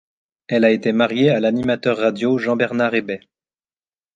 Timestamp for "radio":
1.99-2.39